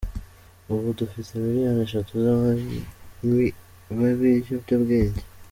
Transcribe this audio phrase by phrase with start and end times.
[0.73, 2.79] Ubu dufite miliyoni eshatu z’abanywi
[3.19, 5.21] b’ibiyobyabwenge.